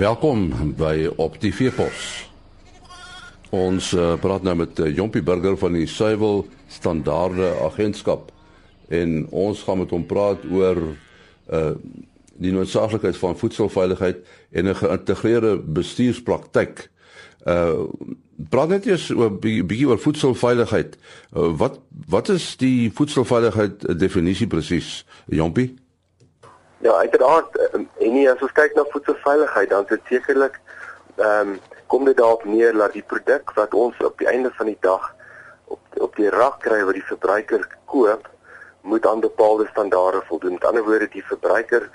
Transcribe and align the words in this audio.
Welkom 0.00 0.46
by 0.78 1.10
op 1.20 1.34
die 1.42 1.50
Veepos. 1.52 2.04
Ons 3.52 3.90
uh, 3.92 4.14
praat 4.16 4.46
nou 4.46 4.54
met 4.56 4.78
uh, 4.80 4.86
Jompie 4.96 5.20
Burger 5.20 5.58
van 5.60 5.74
die 5.76 5.84
Suiwel 5.84 6.46
Standaarde 6.72 7.50
Agentskap 7.66 8.30
en 8.88 9.26
ons 9.28 9.60
gaan 9.66 9.82
met 9.82 9.92
hom 9.92 10.06
praat 10.08 10.46
oor 10.48 10.80
uh 11.52 11.74
die 12.40 12.54
noodsaaklikheid 12.56 13.18
van 13.20 13.36
voedselveiligheid 13.36 14.24
en 14.56 14.70
'n 14.72 14.78
geïntegreerde 14.80 15.52
bestuurspraktyk. 15.68 16.88
Uh 17.44 17.84
praat 18.48 18.72
net 18.72 18.86
eers 18.88 19.10
oor 19.12 19.36
bietjie 19.36 19.88
oor 19.88 20.00
voedselveiligheid. 20.00 20.96
Uh, 21.36 21.52
wat 21.60 21.76
wat 22.08 22.32
is 22.32 22.56
die 22.56 22.88
voedselveiligheid 22.88 23.84
definisie 24.00 24.48
presies, 24.48 25.04
Jompie? 25.28 25.74
Ja, 26.80 26.92
uiteraard 26.92 27.56
ehm, 27.56 27.82
en 27.98 28.12
nie 28.12 28.24
as 28.30 28.40
ons 28.40 28.52
kyk 28.56 28.72
na 28.74 28.86
voedselveiligheid 28.88 29.68
dan 29.68 29.82
is 29.84 29.90
dit 29.90 30.12
sekerlik 30.14 30.60
ehm 31.16 31.50
um, 31.52 31.58
kom 31.92 32.04
dit 32.08 32.16
daarop 32.16 32.44
neer 32.48 32.72
dat 32.72 32.92
die 32.96 33.02
produk 33.02 33.50
wat 33.54 33.74
ons 33.74 33.96
op 34.06 34.18
die 34.18 34.28
einde 34.30 34.50
van 34.56 34.70
die 34.70 34.78
dag 34.80 35.10
op 35.64 35.98
op 36.06 36.16
die 36.16 36.30
rak 36.30 36.60
kry 36.64 36.78
wat 36.88 36.96
die 36.96 37.08
verbruiker 37.08 37.66
koop 37.84 38.28
moet 38.80 39.06
aan 39.06 39.20
bepaalde 39.20 39.66
standaarde 39.66 40.22
voldoen. 40.28 40.52
Met 40.52 40.64
ander 40.64 40.84
woorde 40.84 41.08
die 41.12 41.24
verbruiker 41.24 41.90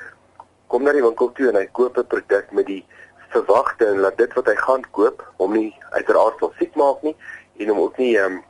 kom 0.68 0.84
na 0.84 0.94
die 0.94 1.02
winkel 1.02 1.32
toe 1.32 1.48
en 1.50 1.58
hy 1.58 1.66
koop 1.72 1.98
'n 1.98 2.08
produk 2.14 2.52
met 2.52 2.70
die 2.70 2.86
verwagting 3.34 4.02
dat 4.02 4.18
dit 4.18 4.34
wat 4.34 4.52
hy 4.52 4.56
gaan 4.56 4.86
koop 4.92 5.24
hom 5.38 5.58
nie 5.58 5.72
uiteraard 5.98 6.38
sal 6.40 6.54
siek 6.60 6.76
maak 6.76 7.02
nie 7.02 7.16
en 7.58 7.74
hom 7.74 7.80
ook 7.88 7.98
nie 7.98 8.18
ehm 8.18 8.38
um, 8.38 8.44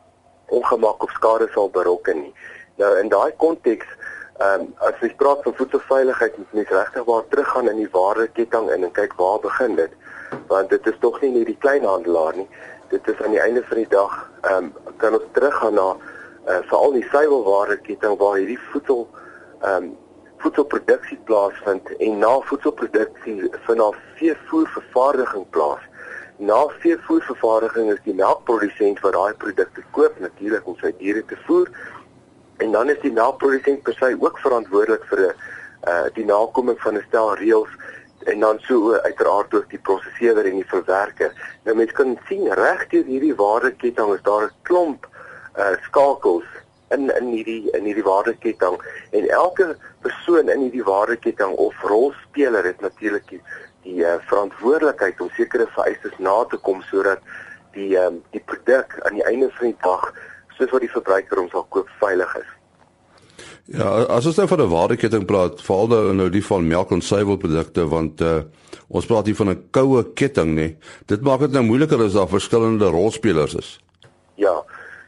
ongemak 0.60 1.04
of 1.04 1.12
skade 1.12 1.48
sal 1.54 1.70
berokken 1.70 2.22
nie. 2.22 2.34
Nou 2.76 2.98
in 3.00 3.10
daai 3.10 3.32
konteks 3.38 3.88
Ehm 4.36 4.62
um, 4.62 4.72
as 4.84 4.98
jy 5.00 5.14
praat 5.16 5.44
van 5.44 5.54
voedselveiligheid, 5.56 6.38
moet 6.38 6.54
mens 6.54 6.72
regtig 6.76 7.04
waar 7.08 7.28
teruggaan 7.32 7.70
in 7.70 7.78
die 7.80 7.92
waardeketting 7.92 8.66
in 8.74 8.84
en 8.84 8.92
kyk 8.92 9.14
waar 9.16 9.40
begin 9.40 9.76
dit. 9.76 9.94
Want 10.50 10.70
dit 10.70 10.88
is 10.92 10.98
tog 11.00 11.22
nie 11.22 11.30
net 11.32 11.46
die 11.48 11.62
kleinhandelaar 11.64 12.36
nie. 12.36 12.48
Dit 12.92 13.08
is 13.08 13.22
aan 13.24 13.32
die 13.32 13.40
einde 13.40 13.64
van 13.70 13.80
die 13.80 13.88
dag 13.94 14.18
ehm 14.42 14.68
um, 14.68 14.98
kan 14.98 15.16
ons 15.16 15.30
teruggaan 15.38 15.80
na 15.80 15.88
uh, 15.96 16.60
veral 16.68 16.98
die 16.98 17.06
suiwelwaardeketting 17.14 18.18
waar 18.20 18.36
hierdie 18.42 18.60
voedsel 18.74 19.08
ehm 19.62 19.88
um, 19.88 19.90
voedselproduksie 20.44 21.22
plaasvind 21.32 21.96
en 21.96 22.20
na 22.20 22.36
voedselproduksie 22.52 23.38
vind 23.68 23.84
daar 23.86 24.00
veevoervervaardiging 24.20 25.50
plaas. 25.50 25.88
Na 26.38 26.60
veevoervervaardiging 26.84 27.94
is 27.96 28.04
die 28.04 28.20
melkprodusent 28.20 29.00
wat 29.00 29.16
daai 29.16 29.34
produkte 29.46 29.84
koop 29.96 30.20
natuurlik 30.20 30.68
om 30.68 30.76
sy 30.84 30.92
diere 31.00 31.24
te 31.26 31.40
voer 31.48 31.72
En 32.58 32.72
dan 32.72 32.90
is 32.90 33.00
die 33.02 33.12
melkprodusent 33.12 33.84
per 33.84 33.94
se 33.94 34.16
ook 34.20 34.40
verantwoordelik 34.40 35.06
vir 35.12 35.20
'n 35.20 35.34
uh 35.88 36.06
die 36.14 36.26
nakoming 36.26 36.80
van 36.82 36.98
'n 36.98 37.06
stel 37.08 37.36
reëls 37.36 37.74
en 38.26 38.40
dan 38.40 38.60
so 38.60 38.94
uiteraard 38.94 39.54
ook 39.54 39.70
die 39.70 39.80
prosesseerder 39.80 40.46
en 40.46 40.56
die 40.56 40.70
verwerker. 40.70 41.32
Nou 41.64 41.76
mense 41.78 41.94
kan 41.94 42.18
sien 42.28 42.54
regdeur 42.54 43.04
hierdie 43.04 43.36
waardeketting 43.36 44.14
is 44.14 44.22
daar 44.22 44.44
'n 44.44 44.56
klomp 44.62 45.08
uh 45.58 45.76
skakels 45.82 46.46
in 46.90 47.10
in 47.18 47.28
hierdie 47.34 47.72
in 47.72 47.84
hierdie 47.84 48.04
waardeketting 48.04 48.78
en 49.12 49.30
elke 49.30 49.76
persoon 50.02 50.50
in 50.50 50.60
hierdie 50.60 50.84
waardeketting 50.84 51.56
of 51.68 51.82
rolspeler 51.82 52.66
het 52.66 52.82
natuurlik 52.82 53.28
die, 53.30 53.42
die 53.82 54.02
uh, 54.06 54.16
verantwoordelikheid 54.30 55.22
om 55.22 55.30
sekere 55.38 55.68
vereistes 55.78 56.18
na 56.18 56.44
te 56.50 56.58
kom 56.58 56.82
sodat 56.92 57.20
die 57.78 57.98
um, 58.00 58.22
die 58.32 58.44
produk 58.52 58.98
aan 59.08 59.18
die 59.20 59.26
einde 59.26 59.50
van 59.58 59.72
die 59.72 59.82
dag 59.82 60.14
soos 60.58 60.72
wat 60.72 60.82
die 60.82 60.92
verbruiker 60.92 61.38
hom 61.38 61.50
sal 61.50 61.66
koop 61.70 61.90
veilig 62.00 62.36
is. 62.42 62.52
Ja, 63.66 63.88
as 64.14 64.28
ons 64.30 64.38
nou 64.38 64.48
van 64.48 64.62
'n 64.62 64.70
waardeketting 64.70 65.26
praat, 65.26 65.62
veral 65.62 65.88
nou 65.88 66.14
nou 66.14 66.30
die 66.30 66.46
van 66.46 66.68
melk 66.68 66.92
en 66.92 67.02
suiwelprodukte 67.02 67.88
want 67.90 68.22
uh, 68.22 68.44
ons 68.88 69.06
praat 69.06 69.26
hier 69.26 69.36
van 69.36 69.50
'n 69.50 69.68
koue 69.72 70.04
ketting 70.14 70.54
nê. 70.54 70.76
Dit 71.06 71.22
maak 71.22 71.40
dit 71.40 71.52
nou 71.52 71.64
moeiliker 71.64 72.04
as 72.04 72.14
daar 72.14 72.28
verskillende 72.28 72.86
rolspelers 72.86 73.56
is. 73.56 73.80
Ja. 74.36 74.64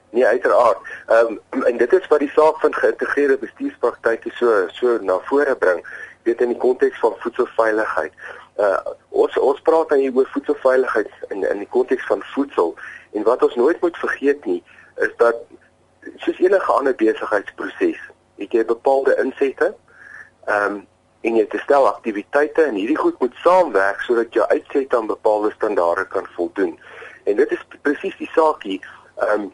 Nee, 0.10 0.26
uiteraard. 0.26 0.78
Ehm 1.08 1.38
um, 1.52 1.64
en 1.64 1.78
dit 1.78 1.94
is 1.94 2.08
wat 2.08 2.20
die 2.20 2.32
saak 2.34 2.60
van 2.60 2.74
geïntegreerde 2.74 3.38
bestuurspraktyke 3.38 4.32
so 4.34 4.68
so 4.68 4.98
na 5.02 5.20
vore 5.30 5.56
bring, 5.56 5.86
weet 6.24 6.42
in 6.42 6.48
die 6.48 6.58
konteks 6.58 7.00
van 7.00 7.14
voedselveiligheid. 7.18 8.14
Uh 8.58 8.80
ons 9.10 9.38
ons 9.38 9.62
praat 9.62 9.90
dan 9.90 10.00
hier 10.00 10.16
oor 10.16 10.30
voedselveiligheid 10.34 11.12
in 11.30 11.44
in 11.50 11.58
die 11.58 11.70
konteks 11.70 12.06
van 12.06 12.24
voedsel 12.34 12.76
en 13.12 13.24
wat 13.24 13.44
ons 13.44 13.56
nooit 13.56 13.82
moet 13.82 13.98
vergeet 13.98 14.46
nie, 14.46 14.64
is 14.98 15.14
dat 15.18 15.36
soos 16.18 16.40
enige 16.40 16.72
ander 16.72 16.96
besigheidsproses, 16.96 18.00
het 18.38 18.52
jy 18.52 18.66
bepaalde 18.66 19.18
insette, 19.24 19.74
ehm 20.46 20.78
um, 20.78 20.86
en 21.26 21.36
jy 21.36 21.44
het 21.50 21.60
stel 21.60 21.88
aktiwiteite 21.90 22.62
en 22.64 22.76
hierdie 22.78 22.98
goed 22.98 23.18
moet 23.20 23.34
saamwerk 23.42 24.00
sodat 24.06 24.34
jou 24.34 24.46
uitsette 24.48 24.96
aan 24.96 25.10
bepaalde 25.10 25.50
standaarde 25.52 26.06
kan 26.08 26.28
voldoen. 26.36 26.78
En 27.24 27.36
dit 27.36 27.52
is 27.52 27.66
presies 27.82 28.16
die 28.18 28.30
saak 28.32 28.64
hier. 28.64 28.86
Ehm 29.16 29.42
um, 29.42 29.48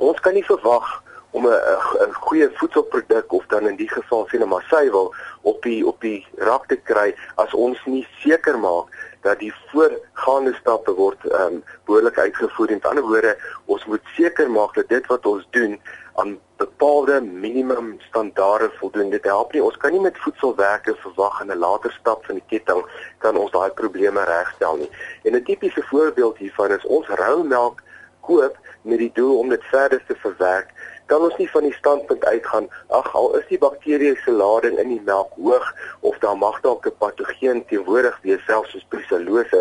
ons 0.00 0.20
kan 0.20 0.34
nie 0.34 0.44
verwag 0.44 0.88
om 1.32 1.46
'n 1.48 2.12
goeie 2.12 2.50
voedselproduk 2.54 3.32
of 3.32 3.46
dan 3.46 3.68
in 3.68 3.76
die 3.76 3.88
geval 3.88 4.26
sien 4.28 4.42
'n 4.42 4.48
massuiwel 4.48 5.14
op 5.42 5.62
die 5.62 5.86
op 5.86 6.00
die 6.00 6.26
rak 6.36 6.66
te 6.66 6.76
kry 6.76 7.14
as 7.34 7.54
ons 7.54 7.78
nie 7.84 8.06
seker 8.20 8.58
maak 8.58 8.86
dat 9.22 9.38
die 9.38 9.54
voorgaande 9.70 10.54
stappe 10.60 10.92
word 10.92 11.18
ehm 11.24 11.42
um, 11.42 11.64
behoorlik 11.86 12.18
uitgevoer. 12.18 12.70
In 12.70 12.82
ander 12.82 13.04
woorde, 13.04 13.36
ons 13.64 13.84
moet 13.84 14.02
seker 14.16 14.50
maak 14.50 14.74
dat 14.74 14.88
dit 14.88 15.06
wat 15.06 15.26
ons 15.26 15.46
doen 15.50 15.80
aan 16.14 16.38
bepaalde 16.56 17.20
minimum 17.20 18.00
standaarde 18.08 18.70
voldoen. 18.78 19.10
Dit 19.10 19.24
help 19.24 19.52
nie 19.52 19.62
ons 19.62 19.76
kan 19.76 19.92
nie 19.92 20.00
met 20.00 20.18
voedselwerke 20.24 20.94
verwag 21.04 21.40
in 21.40 21.52
'n 21.52 21.58
later 21.58 21.92
stap 21.92 22.26
van 22.26 22.34
die 22.34 22.48
ketting 22.48 22.82
kan 23.18 23.36
ons 23.36 23.50
daai 23.50 23.70
probleme 23.70 24.24
regstel 24.24 24.76
nie. 24.76 24.90
En 25.24 25.34
'n 25.34 25.44
tipiese 25.44 25.82
voorbeeld 25.82 26.36
hiervan 26.36 26.70
is 26.70 26.86
ons 26.86 27.08
rou 27.08 27.44
melk 27.44 27.82
koop 28.20 28.58
met 28.82 28.98
die 28.98 29.12
doel 29.14 29.38
om 29.38 29.48
dit 29.48 29.64
verder 29.64 30.02
te 30.06 30.14
verwerk 30.14 30.68
kan 31.12 31.20
ons 31.26 31.36
nie 31.36 31.50
van 31.52 31.66
die 31.68 31.74
standpunt 31.76 32.24
uitgaan 32.24 32.66
ag 32.98 33.08
al 33.18 33.34
is 33.36 33.44
die 33.50 33.58
bakteriese 33.60 34.32
lading 34.32 34.78
in 34.80 34.94
die 34.94 35.02
melk 35.08 35.34
hoog 35.36 35.66
of 36.08 36.14
daar 36.22 36.38
mag 36.40 36.60
dalk 36.64 36.86
'n 36.88 36.96
patogeen 37.04 37.60
teenwoordig 37.72 38.16
wees 38.22 38.44
selfs 38.46 38.72
soos 38.72 38.86
brucellose 38.94 39.60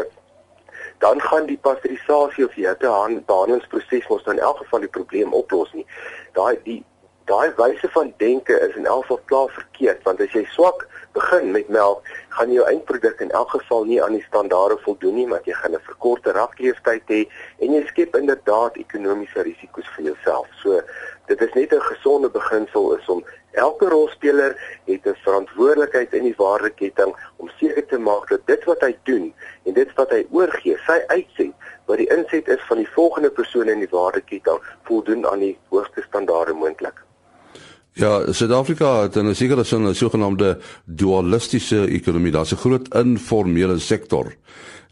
dan 1.04 1.22
gaan 1.28 1.46
die 1.50 1.60
pasteurisasie 1.68 2.46
of 2.46 2.56
die 2.56 2.68
hittebehandelingsproses 2.68 4.08
mos 4.08 4.24
dan 4.24 4.40
in 4.40 4.48
elk 4.50 4.64
geval 4.64 4.80
die 4.88 4.96
probleem 4.98 5.36
oplos 5.42 5.74
nie 5.74 5.86
daai 6.40 6.56
die 6.70 6.80
daai 7.34 7.52
wyse 7.60 7.90
van 7.98 8.14
denke 8.24 8.56
is 8.68 8.76
in 8.76 8.86
elk 8.86 9.04
geval 9.06 9.22
klaar 9.26 9.52
verkeerd 9.60 10.08
want 10.08 10.24
as 10.28 10.32
jy 10.40 10.46
swak 10.56 10.88
begin 11.14 11.52
met 11.52 11.68
melk, 11.68 12.08
gaan 12.30 12.52
jou 12.52 12.66
eindproduk 12.68 13.20
in 13.20 13.32
elk 13.32 13.50
geval 13.50 13.84
nie 13.84 14.00
aan 14.04 14.16
die 14.16 14.24
standaarde 14.28 14.78
voldoen 14.86 15.18
nie, 15.20 15.28
want 15.28 15.46
jy 15.46 15.54
gaan 15.54 15.76
'n 15.76 15.84
verkorte 15.88 16.32
rakleeftyd 16.32 17.04
hê 17.08 17.22
en 17.60 17.74
jy 17.74 17.84
skep 17.88 18.16
inderdaad 18.16 18.78
ekonomiese 18.78 19.44
risiko's 19.44 19.90
vir 19.96 20.06
jouself. 20.06 20.48
So 20.64 20.82
dit 21.26 21.42
is 21.42 21.54
net 21.54 21.74
'n 21.74 21.82
gesonde 21.82 22.30
beginsel 22.30 22.98
is 22.98 23.10
om 23.10 23.24
elke 23.52 23.90
rolspeler 23.90 24.80
het 24.86 25.06
'n 25.06 25.16
verantwoordelikheid 25.24 26.14
in 26.14 26.24
die 26.24 26.38
waardeketting 26.38 27.16
om 27.36 27.50
seker 27.58 27.86
te 27.86 27.98
maak 27.98 28.30
dat 28.30 28.42
dit 28.46 28.64
wat 28.64 28.82
hy 28.82 28.98
doen 29.04 29.34
en 29.66 29.74
dit 29.74 29.94
wat 29.96 30.10
hy 30.10 30.28
oorgee, 30.32 30.78
sy 30.86 31.00
uitset 31.08 31.54
wat 31.86 31.98
die 31.98 32.10
inset 32.10 32.48
is 32.48 32.62
van 32.68 32.78
die 32.78 32.90
volgende 32.90 33.32
persoon 33.32 33.68
in 33.68 33.80
die 33.80 33.92
waardeketting 33.92 34.60
voldoen 34.84 35.28
aan 35.28 35.40
die 35.40 35.58
hoogste 35.70 36.02
standaarde 36.02 36.54
moontlik. 36.54 37.01
Ja, 38.02 38.32
Suid-Afrika 38.34 39.02
het 39.02 39.16
'n 39.16 39.34
sekere 39.34 39.64
sin 39.64 39.84
'n 39.88 39.94
sogenaamde 39.94 40.58
dualistiese 40.86 41.88
ekonomie. 41.88 42.32
Daar's 42.32 42.52
'n 42.52 42.56
groot 42.56 42.94
informele 42.96 43.80
sektor. 43.80 44.34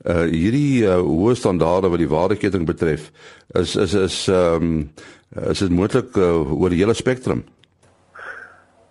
Uh 0.06 0.22
hierdie 0.22 0.84
uh, 0.84 1.00
hoë 1.00 1.36
standaarde 1.36 1.90
wat 1.90 1.98
die 1.98 2.08
waardeketting 2.08 2.66
betref, 2.66 3.12
is 3.48 3.76
is 3.76 3.94
is 3.94 4.28
ehm 4.28 4.64
um, 4.64 4.92
is 5.50 5.60
dit 5.60 5.70
moontlik 5.70 6.16
uh, 6.16 6.62
oor 6.62 6.70
die 6.70 6.78
hele 6.78 6.94
spektrum? 6.94 7.44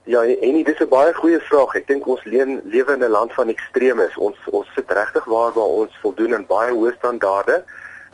Ja, 0.04 0.22
en 0.22 0.52
dit 0.64 0.68
is 0.68 0.80
'n 0.80 0.88
baie 0.88 1.14
goeie 1.14 1.40
vraag. 1.40 1.74
Ek 1.74 1.86
dink 1.86 2.06
ons 2.06 2.24
leen 2.24 2.60
lewe 2.64 2.92
in 2.92 3.04
'n 3.04 3.10
land 3.10 3.32
van 3.34 3.48
ekstremes. 3.48 4.16
Ons 4.16 4.36
ons 4.50 4.68
sit 4.74 4.90
regtig 4.90 5.24
waar 5.24 5.52
waar 5.52 5.72
ons 5.82 5.98
voldoen 6.02 6.34
aan 6.34 6.46
baie 6.46 6.72
hoë 6.72 6.94
standaarde 6.98 7.64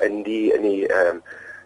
in 0.01 0.23
die 0.23 0.53
in 0.53 0.63
die 0.63 0.87
ehm 0.87 1.17
um, 1.17 1.23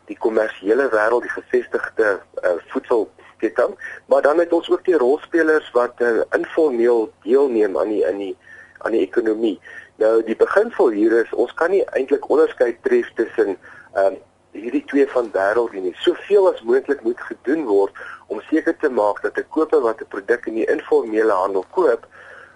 die 0.06 0.18
kommersiële 0.18 0.88
wêreld, 0.88 1.22
die 1.22 1.42
gevestigde 1.42 2.20
uh, 2.42 2.50
voedsel 2.66 3.10
ketting, 3.38 3.74
maar 4.06 4.22
dan 4.22 4.38
het 4.38 4.52
ons 4.52 4.70
ook 4.70 4.84
die 4.84 4.96
rolspelers 4.96 5.70
wat 5.76 6.00
uh, 6.04 6.22
informeel 6.36 7.10
deelneem 7.22 7.78
aan 7.78 7.88
die 7.88 8.04
in 8.06 8.18
die 8.18 8.36
aan 8.78 8.94
die 8.94 9.02
ekonomie. 9.02 9.58
Nou 9.98 10.22
die 10.22 10.36
beginsel 10.36 10.88
hier 10.94 11.12
is 11.24 11.32
ons 11.34 11.54
kan 11.58 11.70
nie 11.74 11.84
eintlik 11.98 12.28
onderskei 12.30 12.76
tref 12.86 13.10
tussen 13.14 13.56
ehm 13.94 14.06
um, 14.06 14.18
hierdie 14.58 14.84
twee 14.90 15.06
van 15.12 15.28
wêreld 15.34 15.74
nie. 15.76 15.92
Soveel 16.02 16.48
as 16.50 16.62
moontlik 16.66 17.02
moet 17.06 17.20
gedoen 17.20 17.66
word 17.68 17.98
om 18.32 18.40
seker 18.48 18.74
te 18.80 18.90
maak 18.90 19.20
dat 19.22 19.38
'n 19.38 19.48
koper 19.54 19.80
wat 19.80 20.00
'n 20.00 20.08
produk 20.14 20.46
in 20.46 20.54
die 20.54 20.70
informele 20.76 21.32
handel 21.32 21.64
koop, 21.70 22.06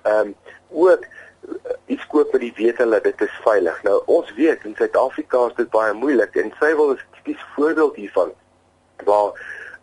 ehm 0.02 0.32
um, 0.32 0.34
ook 0.70 1.02
uh, 1.04 1.76
iets 1.86 2.06
koop 2.06 2.32
met 2.32 2.40
die 2.40 2.54
wete 2.56 2.88
dat 2.88 3.04
dit 3.04 3.20
is 3.20 3.40
veilig. 3.44 3.82
Nou 3.82 4.02
ons 4.06 4.34
weet 4.34 4.64
in 4.64 4.74
Suid-Afrika 4.76 5.46
is 5.46 5.54
dit 5.56 5.70
baie 5.70 5.92
moeilik 5.92 6.36
en 6.36 6.54
sy 6.60 6.74
wil 6.74 6.92
'n 6.92 7.00
tipies 7.14 7.42
voorbeeld 7.54 7.96
hiervan 7.96 8.32
waar 9.04 9.30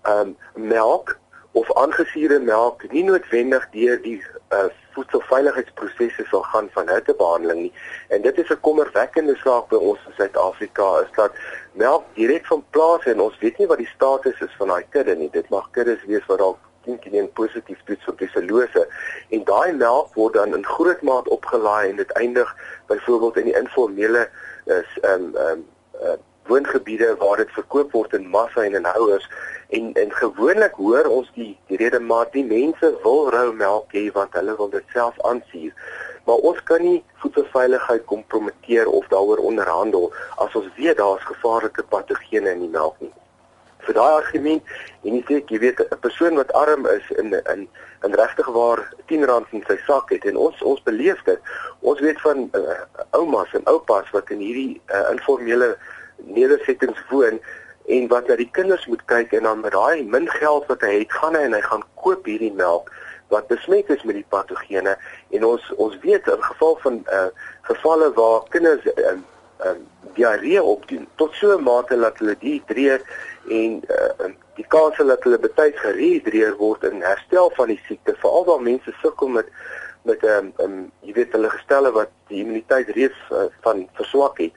um, 0.04 0.38
melk 0.56 1.18
of 1.52 1.74
aangesuurde 1.74 2.40
melk 2.40 2.84
nie 2.92 3.04
noodwendig 3.04 3.66
deur 3.72 3.98
die 4.02 4.20
uh, 4.54 4.70
voedselveiligheidsprosesse 4.94 6.26
sal 6.30 6.44
gaan 6.52 6.70
van 6.74 6.90
hittebehandeling 6.90 7.62
nie. 7.62 7.74
En 8.10 8.22
dit 8.22 8.38
is 8.38 8.50
'n 8.50 8.60
kommerwekkende 8.62 9.36
saak 9.36 9.68
by 9.70 9.76
ons 9.76 10.00
in 10.06 10.14
Suid-Afrika 10.18 11.00
is 11.00 11.12
dat 11.16 11.32
melk 11.74 12.04
direk 12.14 12.46
van 12.46 12.64
plaas 12.70 13.04
en 13.06 13.22
ons 13.22 13.38
weet 13.40 13.58
nie 13.58 13.68
wat 13.68 13.78
die 13.78 13.94
status 13.96 14.40
is 14.40 14.56
van 14.58 14.68
daai 14.68 14.86
kudde 14.90 15.16
nie. 15.16 15.30
Dit 15.32 15.50
mag 15.50 15.70
kuddes 15.72 16.06
wees 16.06 16.26
wat 16.26 16.38
dalk 16.38 16.58
teen 16.84 17.00
teen 17.00 17.32
positief 17.32 17.82
toets 17.86 18.08
op 18.08 18.16
brucellose 18.16 18.88
en 19.30 19.44
daai 19.44 19.74
melk 19.74 20.14
word 20.14 20.34
dan 20.34 20.56
in 20.56 20.66
groot 20.66 21.02
maat 21.02 21.28
opgelaai 21.28 21.90
en 21.90 21.96
dit 21.96 22.12
eindig 22.12 22.56
byvoorbeeld 22.88 23.38
in 23.38 23.52
die 23.52 23.58
informele 23.58 24.30
is 24.66 24.98
ehm 25.02 25.36
ehm 25.36 25.62
uh, 26.02 26.18
woongebiede 26.50 27.14
waar 27.22 27.38
dit 27.38 27.52
verkoop 27.56 27.94
word 27.98 28.14
in 28.18 28.28
massa 28.34 28.66
en 28.66 28.76
in 28.80 28.86
houers. 28.86 29.30
En 29.70 29.94
en 30.02 30.12
gewoonlik 30.22 30.78
hoor 30.82 31.10
ons 31.14 31.32
die 31.38 31.52
die 31.72 31.78
rede 31.78 32.00
maar 32.00 32.30
die 32.34 32.46
mense 32.46 32.92
wil 33.04 33.30
rou 33.36 33.48
melk 33.54 33.94
hê 33.98 34.10
want 34.18 34.34
hulle 34.38 34.56
wil 34.58 34.72
dit 34.76 34.96
self 34.98 35.22
aansuur. 35.32 35.74
Maar 36.26 36.50
ons 36.52 36.64
kan 36.64 36.82
nie 36.82 37.00
voedselveiligheid 37.22 38.06
kompromiteer 38.06 38.88
of 38.88 39.08
daaroor 39.14 39.42
onderhandel 39.52 40.12
as 40.38 40.56
ons 40.56 40.70
weet 40.76 40.98
daar's 40.98 41.26
gevaarlike 41.32 41.86
patogene 41.94 42.52
in 42.58 42.66
die 42.66 42.74
melk 42.76 43.00
nie. 43.02 43.14
Vir 43.86 43.96
daai 43.98 44.16
argument 44.20 44.74
en 45.08 45.16
jy 45.16 45.22
sê 45.28 45.40
jy 45.54 45.60
weet 45.66 45.80
'n 45.86 46.00
persoon 46.06 46.36
wat 46.42 46.54
arm 46.54 46.86
is 46.86 47.08
in 47.22 47.34
in 47.54 47.68
in 48.06 48.14
regtig 48.22 48.48
waar 48.58 48.80
R10 49.08 49.26
in 49.52 49.64
sy 49.68 49.78
sak 49.88 50.10
het 50.10 50.26
en 50.26 50.38
ons 50.38 50.62
ons 50.62 50.84
beleef 50.84 51.24
dit. 51.24 51.40
Ons 51.82 52.00
weet 52.00 52.22
van 52.22 52.50
uh, 52.54 52.80
oumas 53.12 53.54
en 53.54 53.66
oupas 53.66 54.10
wat 54.12 54.30
in 54.30 54.40
hierdie 54.40 54.82
uh, 54.88 55.08
informele 55.12 55.78
nedersettings 56.26 57.02
woon 57.10 57.40
en 57.90 58.08
wat 58.08 58.28
na 58.28 58.36
die 58.36 58.50
kinders 58.52 58.86
moet 58.86 59.06
kyk 59.06 59.32
en 59.34 59.44
dan 59.44 59.62
met 59.62 59.74
daai 59.74 60.04
min 60.04 60.28
geld 60.30 60.68
wat 60.70 60.82
hy 60.82 61.00
het 61.00 61.14
gaan 61.22 61.36
hy 61.36 61.46
en 61.48 61.58
hy 61.58 61.62
gaan 61.62 61.86
koop 61.96 62.26
hierdie 62.26 62.54
melk 62.54 62.92
wat 63.30 63.48
besmet 63.48 63.90
is 63.94 64.04
met 64.04 64.18
die 64.18 64.26
patogene. 64.30 64.96
En 65.30 65.46
ons 65.46 65.66
ons 65.78 65.98
weet 66.02 66.28
in 66.28 66.44
geval 66.44 66.78
van 66.84 67.02
uh, 67.14 67.26
gevalle 67.70 68.12
waar 68.18 68.48
kinders 68.50 68.86
uh, 68.94 69.16
uh, 69.66 69.76
diarree 70.18 70.62
opdoen 70.64 71.08
tot 71.16 71.34
so 71.38 71.58
'n 71.58 71.64
mate 71.64 71.98
dat 71.98 72.18
hulle 72.18 72.36
dihidreer 72.40 73.02
en 73.50 73.82
uh, 73.90 74.32
die 74.56 74.66
kans 74.68 74.98
dat 74.98 75.24
hulle 75.24 75.40
betyds 75.40 75.80
gerehidreer 75.80 76.56
word 76.58 76.84
in 76.84 77.02
herstel 77.02 77.52
van 77.56 77.68
die 77.68 77.82
siekte 77.88 78.16
veral 78.22 78.46
waar 78.46 78.62
mense 78.62 78.94
sukkel 79.02 79.28
met 79.28 79.48
met 80.04 80.22
'n 80.24 80.28
um, 80.28 80.54
um, 80.58 80.92
jy 81.02 81.14
weet 81.14 81.32
hulle 81.32 81.50
gestelle 81.50 81.92
wat 81.92 82.10
die 82.28 82.42
immuniteit 82.42 82.90
reeds 82.90 83.22
uh, 83.32 83.46
van 83.62 83.88
verswak 83.94 84.38
het 84.38 84.54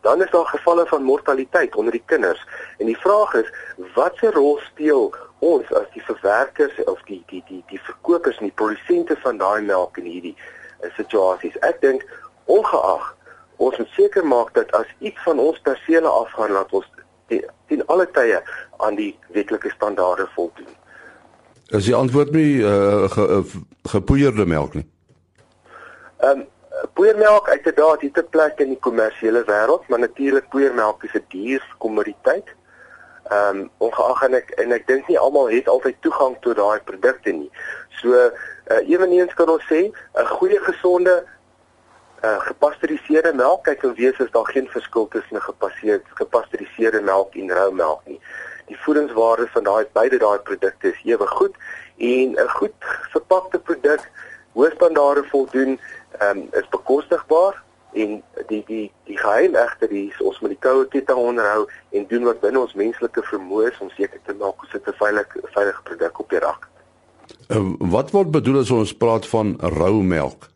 dan 0.00 0.22
is 0.22 0.30
daar 0.30 0.46
gevalle 0.46 0.86
van 0.86 1.02
mortaliteit 1.02 1.76
onder 1.76 1.92
die 1.92 2.02
kinders 2.06 2.46
en 2.78 2.86
die 2.86 2.98
vraag 2.98 3.34
is 3.34 3.52
watse 3.94 4.30
rol 4.30 4.58
speel 4.70 5.14
ons 5.38 5.72
as 5.72 5.88
die 5.94 6.04
verwerkers 6.04 6.84
of 6.84 7.02
die 7.10 7.22
die 7.26 7.44
die 7.48 7.62
die 7.68 7.82
verkopers 7.82 8.38
en 8.38 8.48
die 8.48 8.58
produsente 8.62 9.16
van 9.24 9.38
daai 9.38 9.60
melk 9.62 9.96
in 10.02 10.08
hierdie 10.08 10.36
uh, 10.36 10.90
situasies 10.96 11.58
ek 11.70 11.80
dink 11.84 12.06
ongeag 12.44 13.14
ons 13.56 13.76
moet 13.76 13.96
seker 13.96 14.26
maak 14.26 14.54
dat 14.56 14.72
as 14.76 14.88
iets 14.98 15.20
van 15.28 15.38
ons 15.38 15.60
persele 15.68 16.08
afgaan 16.08 16.52
laat 16.56 16.72
ons 16.72 16.88
teen 17.68 17.86
alle 17.86 18.06
tye 18.16 18.40
aan 18.76 18.96
die 18.98 19.12
wetlike 19.36 19.70
standaarde 19.70 20.26
voldoen. 20.34 20.78
Is 21.70 21.86
die 21.86 21.94
antwoord 21.94 22.32
nie 22.34 22.62
uh, 22.64 23.04
ge, 23.12 23.26
uh, 23.36 23.58
gepoeierde 23.92 24.46
melk 24.46 24.80
nie? 24.80 24.86
Ehm 26.18 26.40
um, 26.40 26.48
poeiermelk 26.94 27.48
uiteraard 27.48 28.00
het 28.00 28.16
'n 28.18 28.28
plek 28.30 28.58
in 28.58 28.68
die 28.68 28.78
kommersiële 28.78 29.44
wêreld, 29.44 29.88
maar 29.88 29.98
natuurlik 29.98 30.48
poeiermelk 30.48 31.02
is 31.02 31.12
'n 31.12 31.24
duur 31.28 31.74
kommoditeit. 31.78 32.48
Ehm 33.28 33.56
um, 33.56 33.70
ongeag 33.78 34.22
en 34.22 34.34
ek 34.34 34.50
en 34.50 34.72
ek 34.72 34.86
dink 34.86 35.08
nie 35.08 35.18
almal 35.18 35.50
het 35.50 35.68
altyd 35.68 35.96
toegang 36.00 36.36
tot 36.40 36.56
daai 36.56 36.80
produkte 36.80 37.30
nie. 37.30 37.50
So 37.88 38.08
uh, 38.08 38.30
eweneens 38.88 39.34
kan 39.34 39.48
ons 39.48 39.64
sê 39.72 39.90
'n 40.14 40.26
goeie 40.26 40.58
gesonde 40.58 41.24
uh, 42.24 42.40
gepasteuriseerde 42.40 43.32
melk 43.34 43.64
kyk 43.64 43.82
en 43.82 43.94
wees 43.94 44.18
is 44.18 44.30
daar 44.30 44.46
geen 44.46 44.68
verskil 44.68 45.08
tussen 45.08 45.36
'n 45.36 46.02
gepasteuriseerde 46.14 47.00
melk 47.00 47.34
en 47.34 47.52
rou 47.52 47.72
melk 47.72 48.00
nie. 48.04 48.20
Die 48.66 48.80
voedingswaarde 48.80 49.46
van 49.46 49.62
daai 49.62 49.86
beide 49.92 50.18
daai 50.18 50.38
produkte 50.38 50.88
is 50.88 51.02
ewe 51.04 51.26
goed 51.26 51.54
en 51.96 52.34
'n 52.34 52.48
goed 52.48 52.74
verpakte 53.12 53.58
produk 53.58 54.10
hoë 54.54 54.74
standaarde 54.74 55.24
voldoen 55.30 55.80
um, 56.26 56.48
is 56.52 56.68
bekostigbaar 56.70 57.62
en 57.92 58.22
die 58.46 58.62
die 58.66 58.92
die 59.04 59.18
geheim 59.18 59.54
egter 59.54 59.90
is 59.90 60.20
ons 60.22 60.38
moet 60.40 60.54
die 60.54 60.62
koue 60.62 60.86
ketting 60.92 61.18
onderhou 61.18 61.66
en 61.90 62.06
doen 62.12 62.28
wat 62.28 62.40
binne 62.40 62.60
ons 62.60 62.76
menslike 62.78 63.22
vermoë 63.30 63.70
is 63.72 63.80
om 63.80 63.90
seker 63.96 64.20
te 64.26 64.34
maak 64.34 64.62
ons 64.62 64.72
het 64.76 64.86
'n 64.86 64.98
veilige 65.02 65.42
veilige 65.56 65.82
produk 65.82 66.20
op 66.20 66.30
die 66.30 66.38
rak. 66.38 66.68
Uh, 67.48 67.74
wat 67.78 68.10
word 68.10 68.30
bedoel 68.30 68.60
as 68.60 68.70
ons 68.70 68.94
praat 68.94 69.26
van 69.26 69.56
rou 69.58 70.02
melk? 70.02 70.48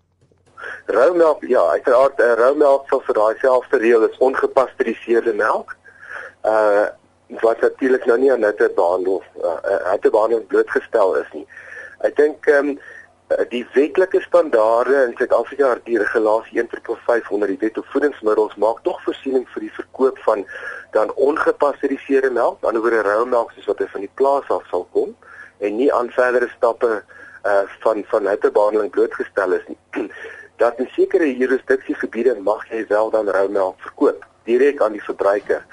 Roumelk, 0.87 1.45
ja, 1.49 1.63
uiteraard 1.71 2.21
uh, 2.21 2.33
roumelk 2.39 2.89
sal 2.89 3.01
vir 3.07 3.15
daai 3.15 3.39
selfde 3.41 3.79
reël 3.79 4.05
is 4.09 4.19
ongepasteuriseerde 4.19 5.33
melk. 5.33 5.77
Uh 6.43 6.87
wat 7.41 7.61
natuurlik 7.61 8.05
nou 8.07 8.19
nie 8.21 8.33
aan 8.33 8.45
hitte 8.45 8.69
behandel 8.77 9.23
uh, 9.43 9.91
hitte 9.91 10.11
behandeling 10.11 10.47
blootgestel 10.47 11.17
is 11.17 11.31
nie. 11.33 11.47
Ek 12.05 12.17
dink 12.17 12.47
ehm 12.47 12.69
um, 12.69 12.79
die 13.49 13.65
wetlike 13.73 14.21
standaarde 14.21 15.05
in 15.09 15.15
Suid-Afrika, 15.17 15.79
die 15.85 15.99
regulasie 15.99 16.61
1.5 16.61 17.31
onder 17.31 17.49
die 17.49 17.59
wet 17.61 17.79
op 17.79 17.87
voedingsmiddels 17.87 18.55
maak 18.61 18.83
tog 18.85 19.01
voorsiening 19.05 19.47
vir 19.55 19.65
die 19.65 19.73
verkoop 19.73 20.19
van 20.27 20.45
dan 20.93 21.13
ongepasteuriseerde 21.15 22.31
melk, 22.31 22.61
aan 22.65 22.77
die 22.77 22.83
ander 22.83 23.07
roumelk 23.07 23.55
soos 23.55 23.71
wat 23.73 23.81
hy 23.81 23.89
van 23.95 24.05
die 24.05 24.13
plaas 24.21 24.51
af 24.53 24.67
sal 24.71 24.85
kom 24.93 25.15
en 25.65 25.77
nie 25.77 25.91
aan 25.93 26.13
verdere 26.13 26.51
stappe 26.57 27.01
uh 27.45 27.63
van 27.85 28.05
van 28.09 28.29
hittebehandeling 28.29 28.91
blootgestel 28.93 29.57
is 29.57 29.65
nie. 29.69 29.79
dat 30.63 30.79
in 30.79 30.89
sekere 30.93 31.27
jurisdiksiegebiede 31.37 32.37
mag 32.41 32.63
jy 32.71 32.85
wel 32.89 33.11
dan 33.11 33.29
roumelk 33.29 33.81
verkoop 33.89 34.25
direk 34.45 34.81
aan 34.83 34.93
die 34.93 35.03
verbruiker. 35.03 35.65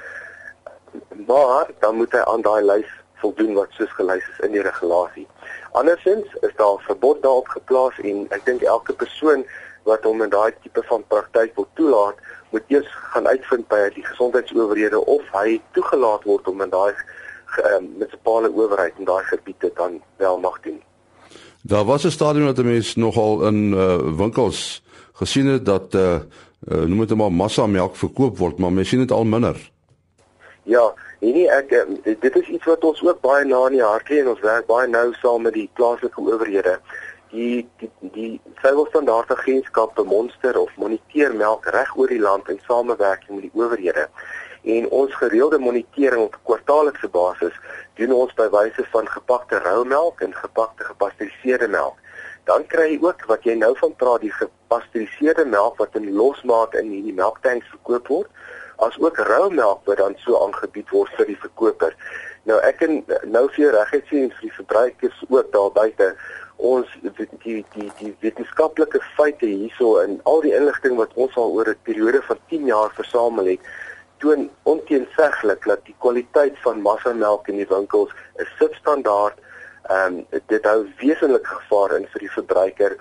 Maar 1.27 1.69
dan 1.79 1.95
moet 1.95 2.11
hy 2.15 2.23
aan 2.27 2.41
daai 2.41 2.63
lys 2.63 2.91
voldoen 3.21 3.53
wat 3.57 3.73
soos 3.77 3.93
gelys 3.97 4.27
is 4.33 4.45
in 4.45 4.55
die 4.55 4.65
regulasie. 4.65 5.27
Andersins 5.71 6.27
is 6.41 6.55
daar 6.55 6.75
'n 6.77 6.87
verbod 6.89 7.21
daarop 7.21 7.47
geplaas 7.47 7.99
en 8.03 8.25
ek 8.29 8.45
dink 8.45 8.61
elke 8.61 8.93
persoon 8.93 9.45
wat 9.83 10.03
hom 10.03 10.21
in 10.21 10.29
daai 10.29 10.51
tipe 10.61 10.83
van 10.89 11.03
praktyk 11.07 11.55
wil 11.55 11.67
toelaat, 11.73 12.17
moet 12.51 12.63
eers 12.67 12.87
gaan 13.13 13.27
uitvind 13.27 13.67
by 13.71 13.89
die 13.95 14.05
gesondheidsowerhede 14.05 14.99
of 15.05 15.23
hy 15.33 15.61
toegelaat 15.71 16.23
word 16.23 16.47
om 16.47 16.61
in 16.61 16.69
daai 16.69 16.93
um, 16.93 17.87
munisipale 17.97 18.51
owerheid 18.51 18.99
in 18.99 19.05
daai 19.05 19.23
gebiede 19.23 19.71
dan 19.75 20.01
wel 20.17 20.39
mag 20.39 20.59
doen. 20.61 20.81
Daar 21.63 21.85
was 21.85 22.03
'n 22.03 22.09
stadium 22.09 22.45
dat 22.45 22.63
mense 22.65 22.99
nogal 22.99 23.45
in 23.47 23.73
uh, 23.73 23.97
winkels 24.17 24.83
gesien 25.13 25.47
het 25.47 25.65
dat 25.65 25.93
uh, 25.93 26.19
uh 26.69 26.83
noem 26.85 27.05
dit 27.05 27.17
maar 27.17 27.31
massa 27.31 27.67
melk 27.67 27.95
verkoop 27.95 28.37
word, 28.37 28.57
maar 28.57 28.73
mense 28.73 28.89
sien 28.89 28.99
dit 28.99 29.11
al 29.11 29.23
minder. 29.23 29.71
Ja, 30.63 30.93
nee 31.21 31.33
nee, 31.37 31.47
ek 31.53 31.73
dit 32.03 32.35
is 32.41 32.51
iets 32.57 32.67
wat 32.69 32.83
ons 32.83 33.01
ook 33.05 33.21
baie 33.21 33.45
na 33.45 33.63
in 33.69 33.77
die 33.77 33.85
hart 33.85 34.09
lê 34.09 34.21
en 34.21 34.33
ons 34.33 34.45
werk 34.45 34.67
baie 34.69 34.87
nou 34.89 35.07
saam 35.21 35.45
met 35.47 35.57
die 35.57 35.69
plaaslike 35.79 36.21
owerhede. 36.21 36.77
Die 37.31 37.67
die 38.17 38.31
Suiwelstandaard 38.61 39.31
Agentskap 39.31 39.95
bemonster 39.95 40.57
of 40.59 40.71
moniteer 40.81 41.35
melk 41.37 41.69
reg 41.75 41.93
oor 41.95 42.11
die 42.11 42.21
land 42.21 42.49
in 42.49 42.59
samewerking 42.67 43.37
met 43.37 43.47
die 43.47 43.55
owerhede 43.55 44.09
en 44.63 44.89
ons 44.89 45.13
gereelde 45.15 45.57
monitering 45.59 46.21
op 46.21 46.37
kwartaallikse 46.43 47.07
basis 47.09 47.55
doen 47.97 48.13
ons 48.13 48.33
by 48.37 48.47
wyse 48.53 48.85
van 48.93 49.07
gepakte 49.09 49.57
roumelk 49.65 50.21
en 50.21 50.35
gepakte 50.37 50.83
gepasteuriseerde 50.83 51.67
melk. 51.67 51.97
Dan 52.45 52.65
kry 52.69 52.91
jy 52.93 52.99
ook 53.01 53.25
wat 53.29 53.45
jy 53.45 53.55
nou 53.57 53.73
van 53.77 53.95
praat 53.97 54.21
die 54.21 54.33
gepasteuriseerde 54.33 55.45
melk 55.45 55.77
wat 55.81 55.97
in 55.97 56.11
losmaat 56.13 56.77
in 56.77 56.89
hierdie 56.93 57.17
melktanks 57.17 57.69
verkoop 57.73 58.07
word, 58.13 58.29
as 58.87 58.97
ook 58.99 59.17
roumelk 59.17 59.85
wat 59.85 59.97
dan 59.97 60.15
so 60.25 60.37
aangebied 60.43 60.89
word 60.89 61.13
vir 61.17 61.31
die 61.31 61.39
verkoper. 61.45 61.95
Nou 62.49 62.57
ek 62.65 62.79
kan 62.81 63.01
nou 63.29 63.47
vir 63.53 63.65
jou 63.65 63.73
regtig 63.75 64.07
sê 64.09 64.21
vir 64.35 64.45
die 64.47 64.55
verbruikers 64.57 65.23
ook 65.29 65.51
daar 65.53 65.71
buite 65.77 66.13
ons 66.57 66.89
die 67.01 67.27
die 67.43 67.61
die, 67.75 67.89
die 67.99 68.11
wetenskaplike 68.21 69.01
feite 69.17 69.45
hierso 69.49 69.95
en 70.01 70.19
al 70.29 70.41
die 70.45 70.53
inligting 70.57 70.97
wat 70.97 71.13
ons 71.15 71.37
al 71.37 71.53
oor 71.57 71.69
'n 71.69 71.85
periode 71.89 72.21
van 72.29 72.39
10 72.49 72.65
jaar 72.73 72.91
versamel 72.97 73.53
het 73.53 73.71
toon 74.21 74.49
onteenseglik 74.63 75.65
dat 75.65 75.85
die 75.85 75.95
kwaliteit 75.97 76.57
van 76.65 76.81
massamelk 76.81 77.47
in 77.47 77.57
die 77.61 77.69
winkels 77.69 78.11
is 78.43 78.51
substandaard. 78.59 79.37
Ehm 79.89 80.21
um, 80.21 80.41
dit 80.47 80.65
hou 80.69 80.85
wesentlik 81.01 81.47
gevaar 81.47 81.97
in 81.97 82.05
vir 82.13 82.25
die 82.25 82.33
verbruiker. 82.37 82.97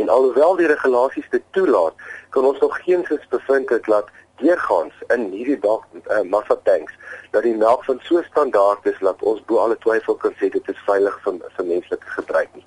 En 0.00 0.08
alhoewel 0.08 0.56
die 0.56 0.66
regulasies 0.70 1.28
dit 1.30 1.44
toelaat, 1.56 1.94
kan 2.34 2.44
ons 2.48 2.58
nog 2.64 2.78
geensins 2.84 3.28
bevind 3.28 3.68
het 3.74 3.84
dat 3.84 4.08
deurgaans 4.40 4.94
in 5.14 5.26
hierdie 5.34 5.58
dag 5.60 5.82
uh, 5.92 6.20
massa 6.32 6.56
tanks 6.64 6.94
dat 7.34 7.44
die 7.44 7.56
melk 7.56 7.84
van 7.84 7.98
so 8.02 8.22
standaard 8.30 8.86
is 8.88 8.98
dat 9.04 9.22
ons 9.22 9.42
bo 9.48 9.60
alle 9.62 9.76
twyfel 9.84 10.16
kan 10.22 10.32
sê 10.40 10.48
dit 10.54 10.70
is 10.72 10.86
veilig 10.86 11.18
vir 11.24 11.36
vir 11.56 11.66
menslike 11.72 12.14
gebruik 12.16 12.54
nie. 12.54 12.64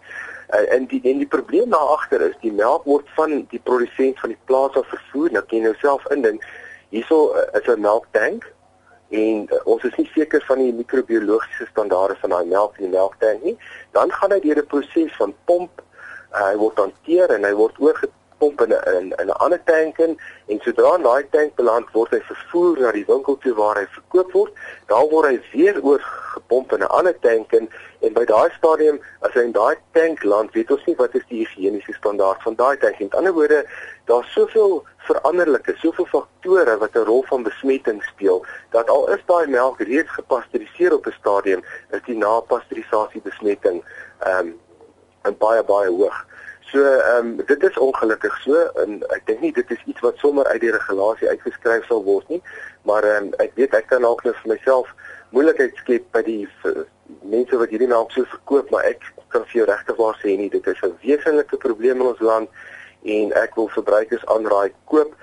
Uh, 0.53 0.65
en 0.75 0.85
die 0.91 1.01
en 1.09 1.23
die 1.23 1.29
probleem 1.37 1.73
daar 1.73 1.95
agter 1.95 2.21
is 2.29 2.37
die 2.45 2.53
melk 2.53 2.85
word 2.89 3.09
van 3.17 3.39
die 3.53 3.61
produsent 3.69 4.19
van 4.21 4.35
die 4.35 4.41
plaas 4.51 4.77
af 4.77 4.91
vervoer. 4.93 5.33
Nou 5.33 5.43
kan 5.47 5.57
jy 5.57 5.63
nou 5.65 5.75
self 5.81 6.05
indink 6.13 6.45
Hierso 6.93 7.33
uh, 7.33 7.47
is 7.57 7.65
'n 7.65 7.81
melktank 7.81 8.43
en 9.09 9.47
uh, 9.49 9.59
ons 9.65 9.83
is 9.83 9.95
nie 9.97 10.09
seker 10.13 10.43
van 10.45 10.59
die 10.61 10.73
microbiologiese 10.73 11.65
standaarde 11.71 12.15
van 12.21 12.29
daai 12.29 12.45
melk 12.45 12.77
in 12.77 12.85
die 12.85 12.93
melktank 12.93 13.41
nie, 13.43 13.57
dan 13.97 14.11
gaan 14.11 14.31
hy 14.35 14.39
deur 14.43 14.61
'n 14.61 14.69
proses 14.73 15.15
van 15.17 15.33
pomp, 15.49 15.81
uh, 16.33 16.49
hy 16.49 16.55
word 16.57 16.77
hanteer 16.81 17.33
en 17.35 17.45
hy 17.47 17.53
word 17.57 17.79
oorgepomp 17.79 18.61
in 18.65 18.73
'n 18.73 18.81
in, 18.97 19.13
in 19.21 19.27
'n 19.27 19.39
ander 19.45 19.61
tank 19.65 19.99
in 19.99 20.17
en 20.47 20.59
sodra 20.65 20.97
daai 20.97 21.23
tank 21.31 21.55
beland 21.55 21.87
word 21.93 22.11
hy 22.11 22.21
vervoer 22.29 22.79
na 22.79 22.91
die 22.91 23.05
winkel 23.07 23.37
toe 23.37 23.53
waar 23.53 23.77
hy 23.79 23.87
verkoop 23.95 24.31
word, 24.33 24.53
dan 24.87 25.09
word 25.09 25.29
hy 25.29 25.37
weer 25.53 25.79
oorgepomp 25.81 26.73
in 26.73 26.83
'n 26.83 26.93
ander 26.99 27.19
tank 27.19 27.53
in 27.53 27.69
en 28.01 28.13
by 28.13 28.25
daai 28.25 28.49
stadium 28.57 28.99
as 29.21 29.33
hy 29.33 29.43
in 29.47 29.55
daai 29.55 29.75
tank 29.93 30.23
land, 30.23 30.51
weet 30.53 30.71
ons 30.71 30.85
nie 30.85 30.95
wat 30.95 31.15
is 31.15 31.25
die 31.29 31.45
higiëniese 31.45 31.93
standaard 31.93 32.41
van 32.43 32.55
daai 32.55 32.77
tank 32.77 32.99
nie. 32.99 33.07
Met 33.07 33.15
ander 33.15 33.33
woorde, 33.33 33.63
daar's 34.05 34.33
soveel 34.33 34.83
veranderlike, 35.07 35.75
soveel 35.79 36.05
faktore 36.11 36.77
wat 36.77 36.95
'n 36.95 37.05
rol 37.05 37.23
van 37.29 37.43
besmetting 37.43 38.03
speel 38.03 38.45
dat 38.71 38.89
al 38.89 39.09
is 39.09 39.23
daai 39.25 39.47
melk 39.47 39.79
reeds 39.79 40.11
gepasteuriseer 40.19 40.93
op 40.93 41.07
'n 41.07 41.15
stadium, 41.19 41.63
is 41.91 42.01
die 42.05 42.17
na-pasteurisasie 42.17 43.21
besmetting 43.21 43.83
ehm 44.19 44.47
um, 44.47 44.59
baie 45.31 45.63
baie 45.63 45.89
hoog. 45.89 46.25
So 46.71 46.83
ehm 46.83 47.27
um, 47.39 47.45
dit 47.45 47.63
is 47.63 47.77
ongelukkig 47.77 48.41
so 48.41 48.65
en 48.83 49.03
ek 49.13 49.25
dink 49.25 49.41
nie 49.41 49.51
dit 49.53 49.71
is 49.71 49.83
iets 49.85 50.01
wat 50.01 50.17
sommer 50.17 50.45
uit 50.45 50.61
die 50.61 50.71
regulasie 50.71 51.29
uitgeskryf 51.29 51.85
sal 51.85 52.03
word 52.03 52.29
nie, 52.29 52.41
maar 52.81 53.03
ehm 53.03 53.29
um, 53.29 53.33
ek 53.37 53.51
weet 53.55 53.73
ek 53.73 53.87
kan 53.87 54.05
ook 54.05 54.23
net 54.23 54.35
vir 54.41 54.55
myself 54.55 54.89
moeilikheid 55.29 55.77
skep 55.81 56.05
by 56.11 56.21
die 56.25 56.47
mense 57.21 57.57
wat 57.57 57.69
hierdie 57.69 57.89
melk 57.89 58.11
so 58.11 58.25
verkoop, 58.25 58.69
maar 58.71 58.85
ek 58.89 59.05
kan 59.33 59.45
vir 59.49 59.59
jou 59.61 59.67
regtig 59.69 59.97
waar 59.97 60.17
sê 60.21 60.37
nie, 60.37 60.49
dit 60.49 60.67
is 60.67 60.81
'n 60.81 60.97
wesenlike 61.01 61.57
probleem 61.57 62.01
in 62.01 62.07
ons 62.07 62.19
land 62.19 62.49
en 63.03 63.33
ek 63.33 63.55
wil 63.55 63.67
verbruikers 63.67 64.25
aanraai 64.25 64.73
koop 64.85 65.13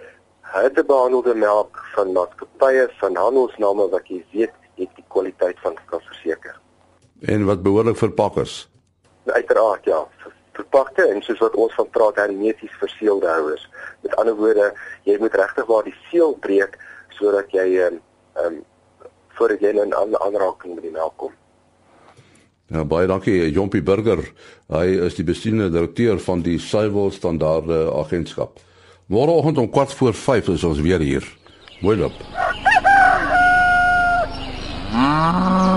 herbehandelde 0.55 1.35
melk 1.35 1.85
van 1.95 2.13
maatskappye 2.13 2.89
van 3.03 3.17
handelsname 3.17 3.89
wat 3.91 4.07
jy 4.09 4.25
weet 4.33 4.55
het 4.75 4.91
die 4.97 5.05
kwaliteit 5.09 5.59
van 5.63 5.77
kan 5.87 6.01
verseker. 6.01 6.61
En 7.21 7.45
wat 7.45 7.63
behoorlik 7.63 7.97
verpak 7.97 8.37
is. 8.37 8.70
Nou, 9.31 9.43
uiteraard 9.43 9.85
ja, 9.85 10.07
verpakte 10.53 11.05
en 11.07 11.23
soos 11.23 11.39
wat 11.39 11.55
ons 11.55 11.75
van 11.75 11.91
praat 11.95 12.17
hermeties 12.19 12.73
verseelde 12.79 13.29
houers. 13.31 13.69
Met 14.03 14.17
ander 14.19 14.35
woorde, 14.35 14.73
jy 15.07 15.17
moet 15.23 15.35
regtig 15.39 15.69
waar 15.69 15.87
die 15.87 15.95
seël 16.09 16.35
breek 16.43 16.75
sodat 17.15 17.53
jy 17.55 17.67
ehm 17.79 18.01
um, 18.43 18.59
voordat 19.39 19.61
jy 19.61 19.71
in 19.71 19.89
'n 19.89 20.17
aanraking 20.21 20.75
met 20.75 20.83
die 20.83 20.93
melk 20.93 21.17
kom. 21.17 21.33
Ja, 22.67 22.85
baie 22.85 23.07
dankie 23.07 23.51
Jompie 23.51 23.83
Burger. 23.83 24.33
Hy 24.69 24.87
is 25.07 25.15
die 25.15 25.25
bestuurende 25.25 25.71
direkteur 25.71 26.19
van 26.19 26.43
die 26.43 26.59
Suiwel 26.59 27.11
Standaarde 27.11 27.93
Agentskap. 27.93 28.59
Môreoggend 29.07 29.59
om 29.59 29.71
4 29.73 29.97
voor 29.97 30.15
5 30.15 30.49
is 30.49 30.65
ons 30.65 30.81
weer 30.81 31.01
hier. 31.01 31.25
Mooi 31.81 31.97
loop. 31.97 32.13
Ah. 34.93 35.70